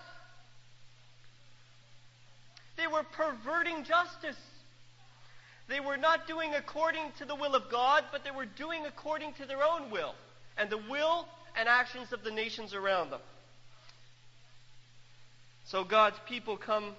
They 2.77 2.87
were 2.87 3.03
perverting 3.03 3.83
justice. 3.83 4.41
They 5.71 5.79
were 5.79 5.95
not 5.95 6.27
doing 6.27 6.53
according 6.53 7.13
to 7.19 7.25
the 7.25 7.33
will 7.33 7.55
of 7.55 7.69
God, 7.71 8.03
but 8.11 8.25
they 8.25 8.31
were 8.31 8.45
doing 8.45 8.85
according 8.85 9.31
to 9.35 9.45
their 9.45 9.63
own 9.63 9.89
will 9.89 10.15
and 10.57 10.69
the 10.69 10.77
will 10.77 11.25
and 11.57 11.69
actions 11.69 12.11
of 12.11 12.25
the 12.25 12.29
nations 12.29 12.73
around 12.73 13.09
them. 13.09 13.21
So 15.67 15.85
God's 15.85 16.17
people 16.27 16.57
come 16.57 16.93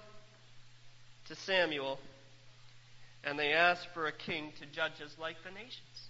to 1.27 1.35
Samuel 1.35 1.99
and 3.23 3.37
they 3.37 3.53
ask 3.53 3.87
for 3.93 4.07
a 4.07 4.11
king 4.11 4.51
to 4.59 4.65
judge 4.65 4.99
us 5.05 5.15
like 5.21 5.35
the 5.43 5.51
nations. 5.51 6.09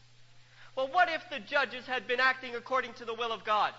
Well, 0.78 0.88
what 0.88 1.10
if 1.10 1.22
the 1.30 1.40
judges 1.40 1.86
had 1.86 2.08
been 2.08 2.22
acting 2.22 2.56
according 2.56 2.94
to 2.94 3.06
the 3.06 3.14
will 3.14 3.34
of 3.34 3.44
God? 3.44 3.74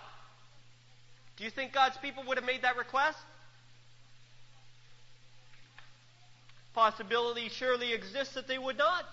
Do 1.37 1.43
you 1.43 1.49
think 1.49 1.73
God's 1.73 1.97
people 1.97 2.23
would 2.27 2.37
have 2.37 2.45
made 2.45 2.61
that 2.61 2.77
request? 2.77 3.17
Possibility 6.75 7.47
surely 7.47 7.93
exists 7.93 8.33
that 8.35 8.47
they 8.49 8.57
would 8.57 8.77
not. 8.77 9.05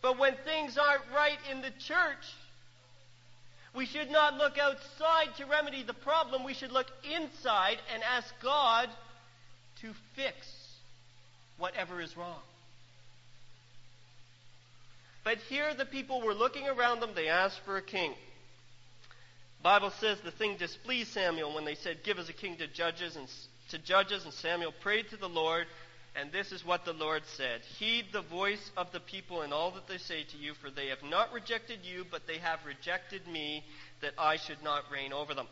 But 0.00 0.16
when 0.16 0.36
things 0.44 0.78
aren't 0.78 1.02
right 1.12 1.38
in 1.50 1.60
the 1.60 1.70
church, 1.70 2.24
we 3.74 3.84
should 3.84 4.10
not 4.10 4.34
look 4.34 4.56
outside 4.58 5.34
to 5.38 5.46
remedy 5.46 5.82
the 5.82 5.92
problem. 5.92 6.44
We 6.44 6.54
should 6.54 6.70
look 6.70 6.86
inside 7.02 7.78
and 7.92 8.02
ask 8.04 8.32
God 8.40 8.88
to 9.80 9.92
fix 10.14 10.34
whatever 11.58 12.00
is 12.00 12.16
wrong. 12.16 12.40
But 15.24 15.38
here 15.48 15.74
the 15.74 15.84
people 15.84 16.22
were 16.22 16.34
looking 16.34 16.68
around 16.68 17.00
them. 17.00 17.10
They 17.16 17.28
asked 17.28 17.60
for 17.64 17.76
a 17.76 17.82
king. 17.82 18.14
Bible 19.64 19.90
says 19.98 20.18
the 20.20 20.30
thing 20.30 20.56
displeased 20.56 21.12
Samuel 21.12 21.52
when 21.52 21.64
they 21.64 21.74
said, 21.74 22.04
"Give 22.04 22.18
us 22.18 22.28
a 22.28 22.32
king 22.32 22.56
to 22.58 22.68
judges 22.68 23.16
and 23.16 23.28
to 23.70 23.78
judges." 23.78 24.24
And 24.24 24.32
Samuel 24.32 24.72
prayed 24.72 25.10
to 25.10 25.16
the 25.16 25.28
Lord, 25.28 25.66
and 26.14 26.32
this 26.32 26.52
is 26.52 26.64
what 26.64 26.84
the 26.84 26.92
Lord 26.92 27.24
said: 27.26 27.62
"Heed 27.78 28.12
the 28.12 28.22
voice 28.22 28.70
of 28.76 28.92
the 28.92 29.00
people 29.00 29.42
in 29.42 29.52
all 29.52 29.70
that 29.72 29.86
they 29.86 29.98
say 29.98 30.24
to 30.24 30.36
you, 30.36 30.54
for 30.54 30.70
they 30.70 30.88
have 30.88 31.02
not 31.02 31.32
rejected 31.32 31.84
you, 31.84 32.04
but 32.10 32.26
they 32.26 32.38
have 32.38 32.64
rejected 32.64 33.26
me, 33.26 33.64
that 34.00 34.14
I 34.18 34.36
should 34.36 34.62
not 34.62 34.90
reign 34.90 35.12
over 35.12 35.34
them." 35.34 35.48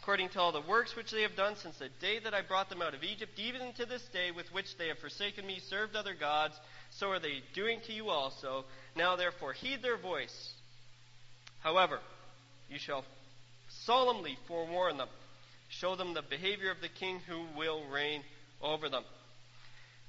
According 0.00 0.28
to 0.30 0.40
all 0.40 0.52
the 0.52 0.60
works 0.60 0.94
which 0.94 1.10
they 1.10 1.22
have 1.22 1.34
done 1.36 1.56
since 1.56 1.76
the 1.78 1.88
day 1.88 2.20
that 2.20 2.32
I 2.32 2.40
brought 2.40 2.68
them 2.68 2.80
out 2.80 2.94
of 2.94 3.02
Egypt, 3.02 3.38
even 3.38 3.72
to 3.74 3.84
this 3.84 4.02
day, 4.04 4.30
with 4.30 4.50
which 4.52 4.76
they 4.76 4.88
have 4.88 4.98
forsaken 5.00 5.44
me, 5.46 5.58
served 5.58 5.96
other 5.96 6.14
gods, 6.14 6.58
so 6.90 7.10
are 7.10 7.18
they 7.18 7.42
doing 7.52 7.80
to 7.82 7.92
you 7.92 8.08
also. 8.08 8.64
Now 8.94 9.16
therefore 9.16 9.52
heed 9.52 9.82
their 9.82 9.96
voice. 9.96 10.54
However, 11.60 12.00
you 12.70 12.78
shall 12.78 13.04
solemnly 13.68 14.38
forewarn 14.46 14.96
them. 14.96 15.08
Show 15.80 15.94
them 15.94 16.14
the 16.14 16.22
behavior 16.22 16.70
of 16.70 16.80
the 16.80 16.88
king 16.88 17.20
who 17.28 17.44
will 17.56 17.84
reign 17.88 18.22
over 18.60 18.88
them. 18.88 19.04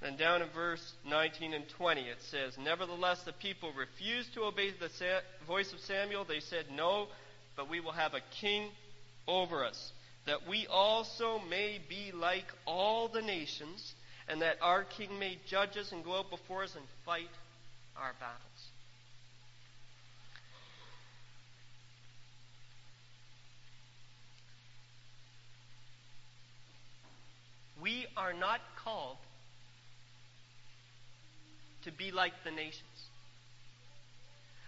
Then 0.02 0.18
down 0.18 0.42
in 0.42 0.48
verse 0.50 0.94
19 1.06 1.54
and 1.54 1.68
20 1.70 2.02
it 2.02 2.18
says, 2.32 2.58
Nevertheless 2.58 3.22
the 3.24 3.34
people 3.34 3.72
refused 3.78 4.34
to 4.34 4.44
obey 4.44 4.72
the 4.72 4.90
voice 5.46 5.72
of 5.74 5.80
Samuel. 5.80 6.26
They 6.26 6.40
said, 6.40 6.66
No, 6.72 7.08
but 7.56 7.70
we 7.70 7.82
will 7.82 7.92
have 7.92 8.14
a 8.14 8.22
king 8.42 8.70
over 9.28 9.64
us, 9.64 9.92
that 10.26 10.48
we 10.48 10.66
also 10.68 11.40
may 11.50 11.80
be 11.88 12.12
like 12.14 12.48
all 12.66 13.08
the 13.08 13.22
nations, 13.22 13.94
and 14.28 14.42
that 14.42 14.58
our 14.62 14.84
king 14.84 15.20
may 15.20 15.38
judge 15.48 15.78
us 15.78 15.92
and 15.92 16.04
go 16.04 16.18
out 16.18 16.32
before 16.32 16.64
us 16.64 16.76
and 16.76 16.86
fight 17.06 17.30
our 17.96 18.14
battles. 18.20 18.49
We 27.82 28.08
are 28.18 28.34
not 28.34 28.60
called 28.84 29.18
to 31.84 31.92
be 31.92 32.12
like 32.12 32.34
the 32.44 32.52
nations. 32.52 32.84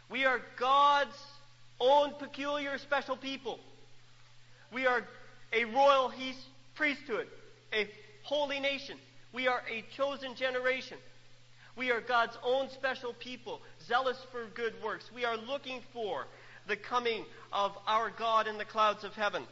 We 0.10 0.26
are 0.26 0.40
God's 0.58 1.18
own 1.80 2.14
peculiar 2.20 2.78
special 2.78 3.18
people. 3.18 3.60
We 4.74 4.86
are 4.86 5.04
a 5.52 5.66
royal 5.66 6.14
priesthood, 6.76 7.28
a 7.74 7.90
holy 8.24 8.60
nation. 8.60 8.98
We 9.34 9.48
are 9.48 9.62
a 9.70 9.84
chosen 9.96 10.36
generation. 10.36 10.98
We 11.76 11.92
are 11.92 12.02
God's 12.02 12.38
own 12.44 12.70
special 12.70 13.14
people, 13.14 13.62
zealous 13.88 14.18
for 14.32 14.46
good 14.54 14.74
works. 14.84 15.10
We 15.14 15.26
are 15.26 15.38
looking 15.38 15.82
for 15.94 16.26
the 16.68 16.76
coming 16.76 17.26
of 17.52 17.72
our 17.88 18.12
God 18.12 18.48
in 18.48 18.58
the 18.58 18.66
clouds 18.66 19.04
of 19.04 19.14
heaven. 19.14 19.44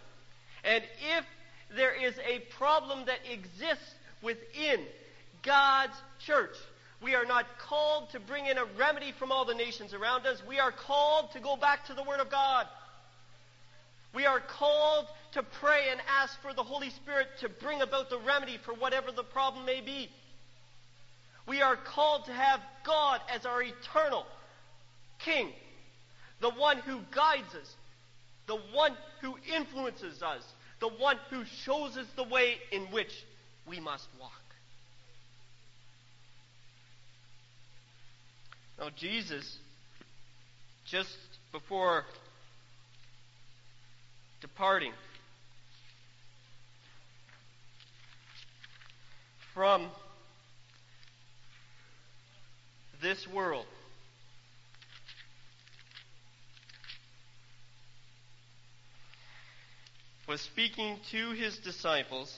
And 0.63 0.83
if 1.17 1.25
there 1.75 1.93
is 1.93 2.13
a 2.19 2.39
problem 2.57 3.05
that 3.05 3.19
exists 3.31 3.95
within 4.21 4.81
God's 5.43 5.95
church. 6.25 6.55
We 7.01 7.15
are 7.15 7.25
not 7.25 7.45
called 7.59 8.09
to 8.11 8.19
bring 8.19 8.47
in 8.47 8.57
a 8.57 8.65
remedy 8.77 9.13
from 9.17 9.31
all 9.31 9.45
the 9.45 9.53
nations 9.53 9.93
around 9.93 10.25
us. 10.25 10.41
We 10.47 10.59
are 10.59 10.71
called 10.71 11.31
to 11.31 11.39
go 11.39 11.55
back 11.55 11.85
to 11.85 11.93
the 11.93 12.03
Word 12.03 12.19
of 12.19 12.29
God. 12.29 12.67
We 14.13 14.25
are 14.25 14.39
called 14.39 15.05
to 15.33 15.43
pray 15.43 15.87
and 15.91 16.01
ask 16.19 16.41
for 16.41 16.53
the 16.53 16.63
Holy 16.63 16.89
Spirit 16.89 17.27
to 17.41 17.49
bring 17.49 17.81
about 17.81 18.09
the 18.09 18.19
remedy 18.19 18.57
for 18.57 18.73
whatever 18.73 19.11
the 19.11 19.23
problem 19.23 19.65
may 19.65 19.81
be. 19.81 20.09
We 21.47 21.61
are 21.61 21.75
called 21.75 22.25
to 22.25 22.33
have 22.33 22.59
God 22.83 23.21
as 23.33 23.45
our 23.45 23.61
eternal 23.61 24.25
King, 25.19 25.49
the 26.41 26.49
one 26.49 26.77
who 26.77 26.99
guides 27.11 27.53
us, 27.55 27.75
the 28.47 28.57
one 28.73 28.95
who 29.21 29.35
influences 29.55 30.23
us, 30.23 30.43
the 30.79 30.87
one 30.87 31.17
who 31.29 31.43
shows 31.65 31.97
us 31.97 32.05
the 32.15 32.23
way 32.23 32.55
in 32.71 32.83
which 32.91 33.11
we 33.67 33.79
must 33.79 34.07
walk. 34.19 34.31
Now, 38.79 38.89
Jesus, 38.95 39.57
just 40.85 41.17
before 41.51 42.05
departing 44.41 44.93
from 49.53 49.89
this 53.01 53.27
world, 53.27 53.65
was 60.29 60.41
speaking 60.41 60.95
to 61.09 61.31
his 61.31 61.57
disciples 61.57 62.37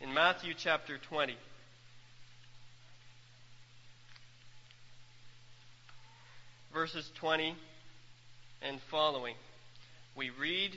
in 0.00 0.14
Matthew 0.14 0.54
chapter 0.56 0.96
20. 0.96 1.36
Verses 6.72 7.10
20 7.16 7.54
and 8.62 8.80
following, 8.90 9.34
we 10.16 10.30
read 10.30 10.70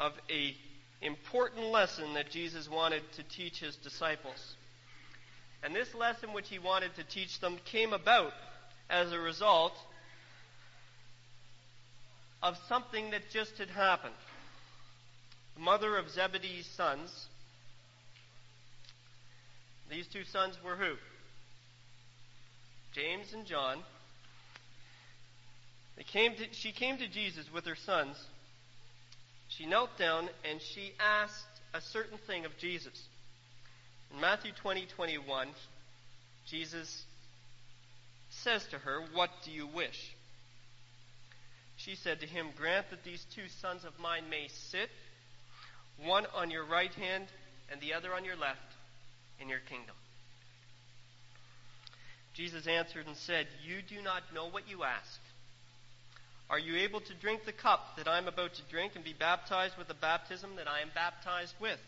of 0.00 0.12
a 0.30 0.56
important 1.02 1.66
lesson 1.66 2.14
that 2.14 2.30
Jesus 2.30 2.66
wanted 2.66 3.02
to 3.16 3.22
teach 3.24 3.60
his 3.60 3.76
disciples. 3.76 4.54
And 5.62 5.76
this 5.76 5.94
lesson 5.94 6.32
which 6.32 6.48
he 6.48 6.58
wanted 6.58 6.94
to 6.94 7.04
teach 7.04 7.40
them 7.40 7.58
came 7.66 7.92
about 7.92 8.32
as 8.88 9.12
a 9.12 9.18
result 9.18 9.72
of 12.42 12.56
something 12.68 13.10
that 13.10 13.22
just 13.32 13.58
had 13.58 13.68
happened. 13.68 14.14
The 15.56 15.62
mother 15.62 15.96
of 15.96 16.10
Zebedee's 16.10 16.66
sons, 16.66 17.26
these 19.90 20.06
two 20.06 20.24
sons 20.24 20.56
were 20.64 20.76
who? 20.76 20.94
James 22.92 23.32
and 23.32 23.46
John. 23.46 23.78
They 25.96 26.02
came 26.02 26.34
to, 26.34 26.44
she 26.52 26.72
came 26.72 26.98
to 26.98 27.08
Jesus 27.08 27.50
with 27.52 27.64
her 27.64 27.76
sons. 27.76 28.16
She 29.48 29.66
knelt 29.66 29.96
down 29.98 30.28
and 30.48 30.60
she 30.60 30.92
asked 31.00 31.46
a 31.72 31.80
certain 31.80 32.18
thing 32.26 32.44
of 32.44 32.56
Jesus. 32.58 33.02
In 34.14 34.20
Matthew 34.20 34.52
20, 34.52 34.86
21, 34.94 35.48
Jesus 36.46 37.05
says 38.46 38.64
to 38.68 38.78
her, 38.78 39.00
What 39.12 39.30
do 39.44 39.50
you 39.50 39.66
wish? 39.66 40.14
She 41.76 41.96
said 41.96 42.20
to 42.20 42.26
him, 42.26 42.46
Grant 42.56 42.90
that 42.90 43.02
these 43.02 43.26
two 43.34 43.48
sons 43.60 43.84
of 43.84 43.98
mine 43.98 44.30
may 44.30 44.46
sit, 44.70 44.88
one 46.04 46.26
on 46.32 46.52
your 46.52 46.64
right 46.64 46.94
hand 46.94 47.26
and 47.72 47.80
the 47.80 47.94
other 47.94 48.14
on 48.14 48.24
your 48.24 48.36
left, 48.36 48.60
in 49.40 49.48
your 49.48 49.58
kingdom. 49.68 49.96
Jesus 52.34 52.68
answered 52.68 53.08
and 53.08 53.16
said, 53.16 53.48
You 53.66 53.82
do 53.82 54.00
not 54.00 54.22
know 54.32 54.48
what 54.48 54.70
you 54.70 54.84
ask. 54.84 55.20
Are 56.48 56.60
you 56.60 56.76
able 56.76 57.00
to 57.00 57.14
drink 57.20 57.44
the 57.44 57.52
cup 57.52 57.96
that 57.96 58.06
I 58.06 58.18
am 58.18 58.28
about 58.28 58.54
to 58.54 58.62
drink 58.70 58.92
and 58.94 59.02
be 59.02 59.14
baptized 59.18 59.76
with 59.76 59.88
the 59.88 59.94
baptism 59.94 60.50
that 60.56 60.68
I 60.68 60.82
am 60.82 60.90
baptized 60.94 61.54
with? 61.60 61.80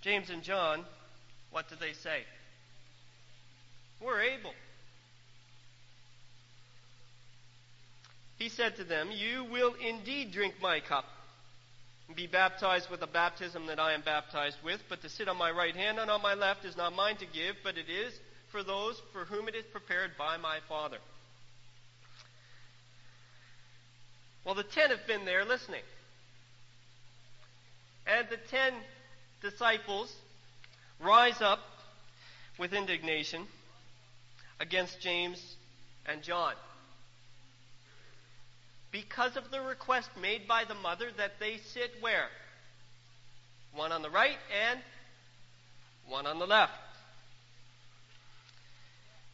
James 0.00 0.28
and 0.28 0.42
John, 0.42 0.84
what 1.52 1.68
did 1.68 1.78
they 1.78 1.92
say? 1.92 2.24
We're 4.00 4.20
able. 4.20 4.52
He 8.38 8.48
said 8.48 8.76
to 8.76 8.84
them, 8.84 9.10
You 9.10 9.44
will 9.44 9.74
indeed 9.74 10.32
drink 10.32 10.54
my 10.60 10.80
cup, 10.80 11.06
and 12.08 12.16
be 12.16 12.26
baptized 12.26 12.90
with 12.90 13.00
the 13.00 13.06
baptism 13.06 13.66
that 13.66 13.80
I 13.80 13.94
am 13.94 14.02
baptized 14.02 14.58
with, 14.64 14.82
but 14.88 15.02
to 15.02 15.08
sit 15.08 15.28
on 15.28 15.38
my 15.38 15.50
right 15.50 15.74
hand 15.74 15.98
and 15.98 16.10
on 16.10 16.20
my 16.22 16.34
left 16.34 16.64
is 16.64 16.76
not 16.76 16.94
mine 16.94 17.16
to 17.16 17.26
give, 17.26 17.56
but 17.62 17.78
it 17.78 17.88
is 17.88 18.12
for 18.50 18.62
those 18.62 19.00
for 19.12 19.24
whom 19.24 19.48
it 19.48 19.54
is 19.54 19.64
prepared 19.72 20.12
by 20.18 20.36
my 20.36 20.58
Father. 20.68 20.98
Well, 24.44 24.54
the 24.54 24.62
ten 24.62 24.90
have 24.90 25.06
been 25.06 25.24
there 25.24 25.44
listening. 25.44 25.82
And 28.06 28.26
the 28.28 28.36
ten 28.50 28.74
disciples 29.40 30.14
rise 31.00 31.40
up 31.40 31.60
with 32.58 32.74
indignation 32.74 33.46
against 34.60 35.00
James 35.00 35.56
and 36.06 36.22
John 36.22 36.54
because 38.94 39.36
of 39.36 39.50
the 39.50 39.60
request 39.60 40.08
made 40.22 40.46
by 40.46 40.62
the 40.62 40.74
mother 40.74 41.08
that 41.16 41.40
they 41.40 41.56
sit 41.56 41.90
where? 42.00 42.28
One 43.74 43.90
on 43.90 44.02
the 44.02 44.08
right 44.08 44.38
and 44.70 44.78
one 46.06 46.28
on 46.28 46.38
the 46.38 46.46
left. 46.46 46.72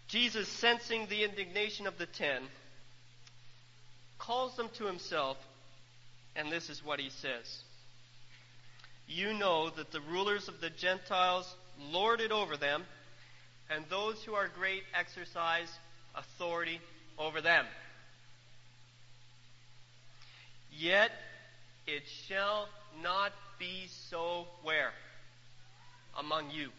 Jesus, 0.08 0.48
sensing 0.48 1.06
the 1.06 1.24
indignation 1.24 1.86
of 1.86 1.98
the 1.98 2.06
ten, 2.06 2.40
calls 4.18 4.56
them 4.56 4.70
to 4.78 4.86
himself, 4.86 5.36
and 6.34 6.50
this 6.50 6.70
is 6.70 6.82
what 6.82 6.98
he 6.98 7.10
says 7.10 7.62
You 9.06 9.34
know 9.34 9.68
that 9.68 9.92
the 9.92 10.00
rulers 10.00 10.48
of 10.48 10.62
the 10.62 10.70
Gentiles 10.70 11.54
lord 11.92 12.22
it 12.22 12.32
over 12.32 12.56
them, 12.56 12.84
and 13.70 13.84
those 13.88 14.22
who 14.24 14.34
are 14.34 14.48
great 14.48 14.82
exercise 14.98 15.70
authority 16.14 16.80
over 17.18 17.40
them. 17.40 17.64
Yet 20.72 21.10
it 21.86 22.02
shall 22.26 22.68
not 23.02 23.32
be 23.58 23.86
so 24.10 24.46
where? 24.62 24.92
Among 26.18 26.50
you. 26.50 26.70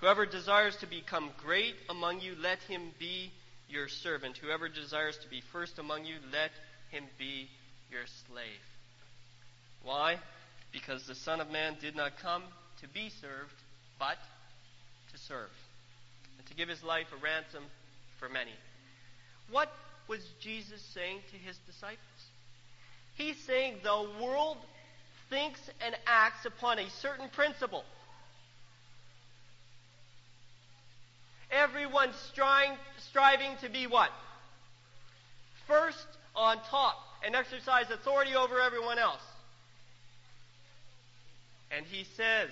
Whoever 0.00 0.26
desires 0.26 0.76
to 0.76 0.86
become 0.86 1.30
great 1.42 1.74
among 1.88 2.20
you, 2.20 2.34
let 2.40 2.58
him 2.68 2.82
be 2.98 3.30
your 3.68 3.88
servant. 3.88 4.36
Whoever 4.38 4.68
desires 4.68 5.18
to 5.22 5.28
be 5.28 5.42
first 5.52 5.78
among 5.78 6.04
you, 6.04 6.16
let 6.32 6.50
him 6.90 7.04
be 7.18 7.48
your 7.90 8.04
slave. 8.28 8.44
Why? 9.82 10.18
Because 10.72 11.06
the 11.06 11.14
Son 11.14 11.40
of 11.40 11.50
Man 11.50 11.76
did 11.80 11.96
not 11.96 12.18
come 12.18 12.42
to 12.80 12.88
be 12.88 13.10
served, 13.20 13.54
but 13.98 14.18
serve, 15.26 15.50
and 16.38 16.46
to 16.46 16.54
give 16.54 16.68
his 16.68 16.82
life 16.82 17.06
a 17.12 17.22
ransom 17.22 17.64
for 18.18 18.28
many. 18.28 18.52
What 19.50 19.72
was 20.08 20.20
Jesus 20.40 20.80
saying 20.94 21.18
to 21.30 21.36
his 21.36 21.56
disciples? 21.66 21.98
He's 23.14 23.36
saying 23.46 23.76
the 23.82 24.08
world 24.22 24.58
thinks 25.30 25.60
and 25.84 25.96
acts 26.06 26.44
upon 26.44 26.78
a 26.78 26.88
certain 26.90 27.28
principle. 27.30 27.84
Everyone's 31.50 32.16
striving, 32.30 32.76
striving 32.98 33.56
to 33.62 33.68
be 33.68 33.86
what? 33.86 34.10
First 35.66 36.06
on 36.34 36.58
top 36.70 36.96
and 37.24 37.34
exercise 37.34 37.90
authority 37.90 38.34
over 38.34 38.60
everyone 38.60 38.98
else. 38.98 39.22
And 41.70 41.86
he 41.86 42.04
says, 42.16 42.50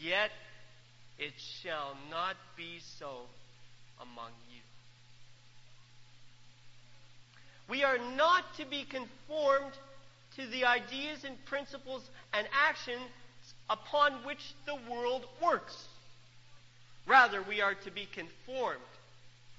Yet 0.00 0.30
it 1.18 1.32
shall 1.62 1.96
not 2.10 2.36
be 2.56 2.78
so 2.98 3.22
among 4.00 4.30
you. 4.50 4.60
We 7.68 7.82
are 7.84 7.98
not 7.98 8.44
to 8.58 8.66
be 8.66 8.84
conformed 8.84 9.72
to 10.36 10.46
the 10.46 10.64
ideas 10.64 11.24
and 11.24 11.42
principles 11.46 12.08
and 12.32 12.46
actions 12.52 13.02
upon 13.68 14.12
which 14.24 14.54
the 14.66 14.76
world 14.90 15.26
works. 15.42 15.86
Rather, 17.06 17.42
we 17.42 17.60
are 17.60 17.74
to 17.74 17.90
be 17.90 18.06
conformed 18.12 18.80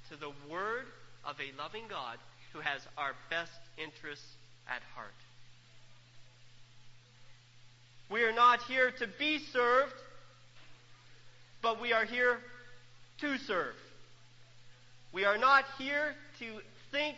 to 0.09 0.17
the 0.17 0.31
Word 0.49 0.85
of 1.25 1.35
a 1.39 1.61
loving 1.61 1.85
God 1.89 2.17
who 2.53 2.59
has 2.59 2.81
our 2.97 3.13
best 3.29 3.59
interests 3.77 4.35
at 4.69 4.81
heart. 4.95 5.11
We 8.09 8.23
are 8.23 8.33
not 8.33 8.61
here 8.63 8.91
to 8.91 9.07
be 9.19 9.39
served, 9.39 9.93
but 11.61 11.81
we 11.81 11.93
are 11.93 12.05
here 12.05 12.39
to 13.19 13.37
serve. 13.37 13.75
We 15.13 15.25
are 15.25 15.37
not 15.37 15.65
here 15.77 16.15
to 16.39 16.45
think 16.91 17.17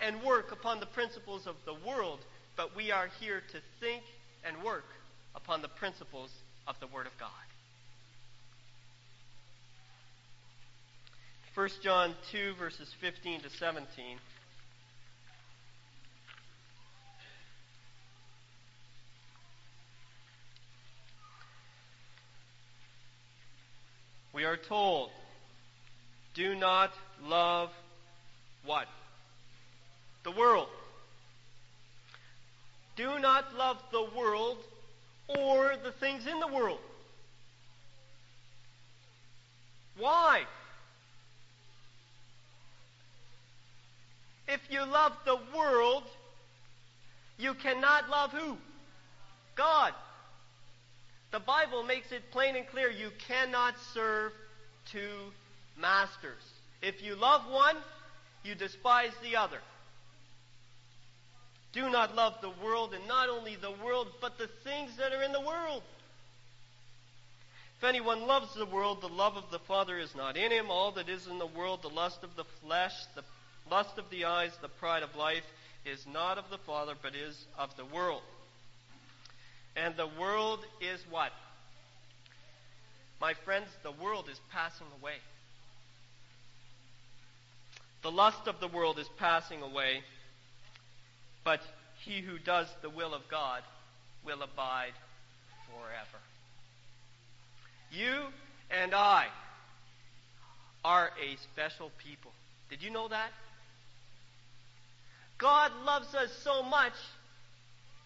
and 0.00 0.22
work 0.22 0.52
upon 0.52 0.80
the 0.80 0.86
principles 0.86 1.46
of 1.46 1.56
the 1.64 1.74
world, 1.86 2.20
but 2.56 2.74
we 2.76 2.90
are 2.90 3.08
here 3.20 3.42
to 3.52 3.58
think 3.80 4.02
and 4.44 4.62
work 4.62 4.86
upon 5.34 5.62
the 5.62 5.68
principles 5.68 6.30
of 6.66 6.78
the 6.80 6.86
Word 6.86 7.06
of 7.06 7.16
God. 7.18 7.30
1 11.54 11.68
John 11.82 12.14
2, 12.30 12.54
verses 12.58 12.94
15 13.00 13.40
to 13.40 13.50
17. 13.50 14.18
We 24.40 24.46
are 24.46 24.56
told, 24.56 25.10
do 26.32 26.54
not 26.54 26.94
love 27.22 27.68
what? 28.64 28.88
the 30.24 30.30
world. 30.30 30.68
Do 32.96 33.18
not 33.18 33.54
love 33.54 33.76
the 33.92 34.06
world 34.16 34.56
or 35.28 35.74
the 35.84 35.92
things 35.92 36.26
in 36.26 36.40
the 36.40 36.46
world. 36.46 36.78
Why? 39.98 40.44
If 44.48 44.60
you 44.70 44.86
love 44.86 45.12
the 45.26 45.38
world, 45.54 46.04
you 47.38 47.52
cannot 47.52 48.08
love 48.08 48.30
who? 48.32 48.56
God. 49.54 49.92
The 51.30 51.40
Bible 51.40 51.84
makes 51.84 52.10
it 52.10 52.30
plain 52.32 52.56
and 52.56 52.66
clear 52.66 52.90
you 52.90 53.10
cannot 53.28 53.74
serve 53.94 54.32
two 54.90 55.32
masters. 55.78 56.42
If 56.82 57.02
you 57.02 57.14
love 57.14 57.42
one, 57.50 57.76
you 58.44 58.54
despise 58.54 59.12
the 59.22 59.36
other. 59.36 59.58
Do 61.72 61.88
not 61.88 62.16
love 62.16 62.34
the 62.40 62.50
world, 62.64 62.94
and 62.94 63.06
not 63.06 63.28
only 63.28 63.54
the 63.54 63.70
world, 63.70 64.08
but 64.20 64.38
the 64.38 64.48
things 64.64 64.96
that 64.96 65.12
are 65.12 65.22
in 65.22 65.30
the 65.30 65.40
world. 65.40 65.82
If 67.78 67.84
anyone 67.84 68.26
loves 68.26 68.52
the 68.54 68.66
world, 68.66 69.00
the 69.00 69.08
love 69.08 69.36
of 69.36 69.50
the 69.52 69.60
Father 69.60 69.98
is 69.98 70.14
not 70.16 70.36
in 70.36 70.50
him. 70.50 70.68
All 70.68 70.92
that 70.92 71.08
is 71.08 71.28
in 71.28 71.38
the 71.38 71.46
world, 71.46 71.82
the 71.82 71.88
lust 71.88 72.24
of 72.24 72.34
the 72.36 72.44
flesh, 72.62 72.92
the 73.14 73.22
lust 73.70 73.98
of 73.98 74.10
the 74.10 74.24
eyes, 74.24 74.50
the 74.60 74.68
pride 74.68 75.04
of 75.04 75.14
life, 75.14 75.44
is 75.86 76.04
not 76.12 76.38
of 76.38 76.50
the 76.50 76.58
Father, 76.58 76.94
but 77.00 77.14
is 77.14 77.46
of 77.56 77.74
the 77.76 77.84
world. 77.84 78.22
And 79.82 79.96
the 79.96 80.08
world 80.18 80.60
is 80.80 81.00
what? 81.10 81.32
My 83.20 83.34
friends, 83.44 83.68
the 83.82 83.92
world 83.92 84.28
is 84.30 84.40
passing 84.52 84.86
away. 85.00 85.16
The 88.02 88.10
lust 88.10 88.46
of 88.46 88.60
the 88.60 88.68
world 88.68 88.98
is 88.98 89.08
passing 89.18 89.62
away 89.62 90.02
but 91.44 91.60
he 92.04 92.20
who 92.20 92.38
does 92.38 92.66
the 92.82 92.90
will 92.90 93.14
of 93.14 93.22
God 93.30 93.62
will 94.24 94.42
abide 94.42 94.92
forever. 95.68 96.22
You 97.90 98.26
and 98.70 98.94
I 98.94 99.26
are 100.84 101.10
a 101.20 101.36
special 101.52 101.90
people. 101.98 102.32
Did 102.68 102.82
you 102.82 102.90
know 102.90 103.08
that? 103.08 103.30
God 105.38 105.72
loves 105.84 106.14
us 106.14 106.30
so 106.44 106.62
much, 106.62 106.92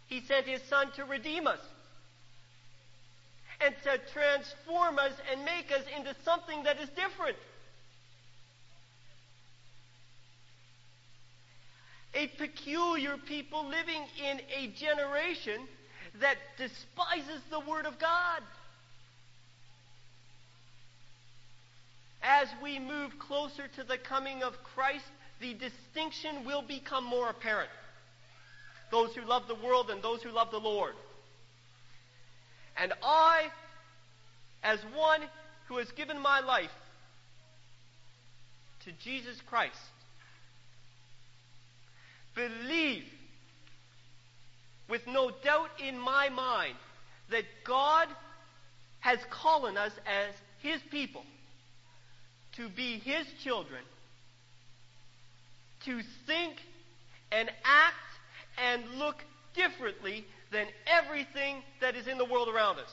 He 0.06 0.20
sent 0.20 0.46
His 0.46 0.62
Son 0.68 0.90
to 0.96 1.04
redeem 1.04 1.46
us 1.46 1.60
and 3.60 3.74
to 3.84 3.98
transform 4.12 4.98
us 4.98 5.12
and 5.30 5.44
make 5.44 5.72
us 5.72 5.84
into 5.96 6.14
something 6.24 6.64
that 6.64 6.80
is 6.80 6.88
different. 6.90 7.36
a 12.14 12.28
peculiar 12.38 13.16
people 13.16 13.66
living 13.66 14.02
in 14.22 14.40
a 14.56 14.68
generation 14.68 15.60
that 16.20 16.36
despises 16.56 17.42
the 17.50 17.60
Word 17.60 17.86
of 17.86 17.98
God. 17.98 18.42
As 22.22 22.48
we 22.62 22.78
move 22.78 23.18
closer 23.18 23.68
to 23.76 23.84
the 23.84 23.98
coming 23.98 24.42
of 24.42 24.54
Christ, 24.62 25.04
the 25.40 25.54
distinction 25.54 26.44
will 26.46 26.62
become 26.62 27.04
more 27.04 27.28
apparent. 27.28 27.70
Those 28.94 29.12
who 29.16 29.22
love 29.22 29.48
the 29.48 29.56
world 29.56 29.90
and 29.90 30.00
those 30.00 30.22
who 30.22 30.30
love 30.30 30.52
the 30.52 30.58
Lord. 30.58 30.94
And 32.80 32.92
I, 33.02 33.46
as 34.62 34.78
one 34.94 35.20
who 35.66 35.78
has 35.78 35.90
given 35.96 36.22
my 36.22 36.38
life 36.38 36.70
to 38.84 38.92
Jesus 39.02 39.36
Christ, 39.48 39.74
believe 42.36 43.02
with 44.88 45.04
no 45.08 45.32
doubt 45.42 45.70
in 45.84 45.98
my 45.98 46.28
mind 46.28 46.76
that 47.32 47.42
God 47.66 48.06
has 49.00 49.18
called 49.28 49.76
us 49.76 49.92
as 50.06 50.32
His 50.62 50.80
people 50.92 51.24
to 52.58 52.68
be 52.68 53.00
His 53.00 53.26
children, 53.42 53.82
to 55.84 56.00
think 56.28 56.54
and 57.32 57.50
act 57.64 57.96
and 58.58 58.82
look 58.98 59.16
differently 59.54 60.24
than 60.50 60.66
everything 60.86 61.62
that 61.80 61.96
is 61.96 62.06
in 62.06 62.18
the 62.18 62.24
world 62.24 62.48
around 62.48 62.78
us. 62.78 62.92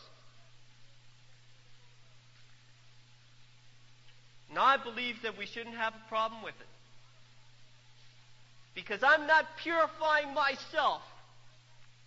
Now, 4.54 4.66
I 4.66 4.78
believe 4.78 5.16
that 5.24 5.38
we 5.38 5.46
shouldn't 5.46 5.76
have 5.76 5.94
a 5.94 6.10
problem 6.10 6.44
with 6.44 6.56
it. 6.60 6.68
Because 8.76 9.02
I'm 9.04 9.28
not 9.28 9.46
purifying 9.62 10.34
myself. 10.34 11.02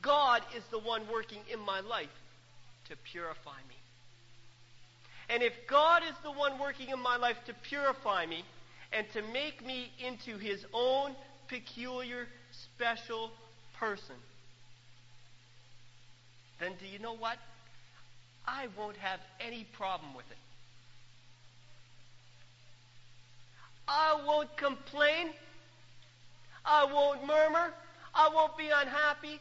God 0.03 0.43
is 0.57 0.63
the 0.71 0.79
one 0.79 1.03
working 1.11 1.41
in 1.51 1.61
my 1.61 1.81
life 1.81 2.09
to 2.89 2.97
purify 3.11 3.57
me. 3.69 3.77
And 5.31 5.43
if 5.43 5.53
God 5.67 6.03
is 6.03 6.15
the 6.23 6.33
one 6.33 6.59
working 6.59 6.91
in 6.91 7.01
my 7.01 7.17
life 7.17 7.37
to 7.47 7.55
purify 7.55 8.27
me 8.27 8.45
and 8.93 9.07
to 9.15 9.23
make 9.33 9.65
me 9.65 9.91
into 9.99 10.37
his 10.37 10.65
own 10.75 11.15
peculiar, 11.49 12.27
special 12.51 13.31
person, 13.79 14.17
then 16.61 16.73
do 16.81 16.87
you 16.87 16.99
know 16.99 17.15
what? 17.15 17.39
I 18.47 18.69
won't 18.77 18.97
have 18.97 19.21
any 19.41 19.67
problem 19.77 20.15
with 20.15 20.31
it. 20.31 20.37
I 23.89 24.21
won't 24.27 24.57
complain. 24.57 25.31
I 26.65 26.85
won't 26.85 27.27
murmur. 27.27 27.73
I 28.15 28.31
won't 28.35 28.57
be 28.57 28.69
unhappy. 28.69 29.41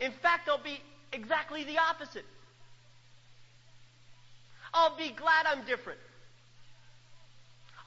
In 0.00 0.12
fact, 0.22 0.48
I'll 0.48 0.62
be 0.62 0.80
exactly 1.12 1.64
the 1.64 1.78
opposite. 1.78 2.24
I'll 4.72 4.96
be 4.96 5.10
glad 5.10 5.46
I'm 5.46 5.64
different. 5.66 5.98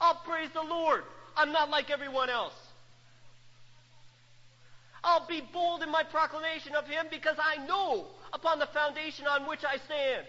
I'll 0.00 0.20
praise 0.26 0.50
the 0.52 0.62
Lord. 0.62 1.02
I'm 1.36 1.52
not 1.52 1.70
like 1.70 1.90
everyone 1.90 2.30
else. 2.30 2.52
I'll 5.04 5.26
be 5.26 5.42
bold 5.52 5.82
in 5.82 5.90
my 5.90 6.02
proclamation 6.02 6.74
of 6.74 6.86
Him 6.86 7.06
because 7.10 7.36
I 7.38 7.64
know 7.66 8.06
upon 8.32 8.58
the 8.58 8.66
foundation 8.66 9.26
on 9.26 9.46
which 9.46 9.62
I 9.62 9.76
stand. 9.76 10.26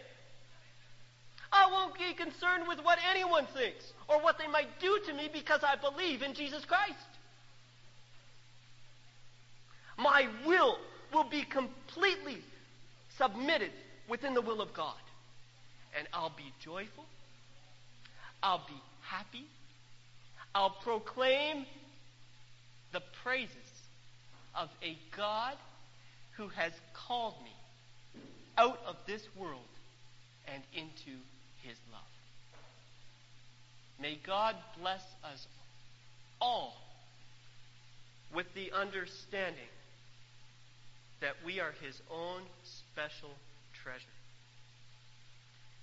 I 1.51 1.71
won't 1.71 1.97
be 1.97 2.13
concerned 2.13 2.67
with 2.67 2.79
what 2.83 2.99
anyone 3.09 3.47
thinks 3.55 3.93
or 4.09 4.21
what 4.21 4.37
they 4.37 4.47
might 4.47 4.79
do 4.81 4.99
to 5.07 5.13
me 5.13 5.29
because 5.31 5.61
I 5.63 5.77
believe 5.77 6.21
in 6.21 6.33
Jesus 6.33 6.65
Christ. 6.65 6.93
My 9.97 10.27
will 10.45 10.77
will 11.13 11.29
be 11.29 11.43
completely 11.43 12.41
submitted 13.17 13.71
within 14.09 14.33
the 14.33 14.41
will 14.41 14.61
of 14.61 14.73
God. 14.73 14.93
And 15.97 16.05
I'll 16.13 16.33
be 16.35 16.51
joyful. 16.59 17.05
I'll 18.43 18.65
be 18.67 18.81
happy. 19.01 19.45
I'll 20.53 20.75
proclaim 20.83 21.65
the 22.91 23.01
praises 23.23 23.64
of 24.55 24.69
a 24.81 24.97
God 25.15 25.55
who 26.37 26.47
has 26.49 26.71
called 26.93 27.35
me 27.43 27.53
out 28.57 28.79
of 28.87 28.95
this 29.05 29.21
world 29.37 29.59
and 30.53 30.63
into 30.73 31.17
his 31.61 31.77
love. 31.91 32.01
May 33.99 34.19
God 34.25 34.55
bless 34.79 35.03
us 35.23 35.47
all 36.41 36.73
with 38.33 38.47
the 38.53 38.71
understanding 38.73 39.71
that 41.21 41.35
we 41.45 41.59
are 41.59 41.73
his 41.81 42.01
own 42.11 42.41
special 42.63 43.31
treasure, 43.81 44.05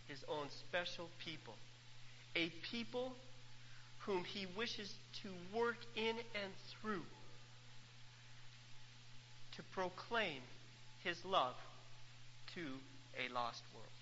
his 0.07 0.19
own 0.29 0.47
special 0.69 1.09
people, 1.25 1.55
a 2.37 2.51
people 2.71 3.13
whom 4.01 4.25
he 4.25 4.47
wishes 4.57 4.93
to 5.23 5.29
work 5.57 5.79
in 5.97 6.17
and 6.17 6.53
through 6.81 7.03
to 9.57 9.63
proclaim 9.75 10.41
his 11.05 11.25
love 11.25 11.55
to 12.55 12.61
a 13.19 13.33
lost 13.33 13.63
world. 13.75 14.02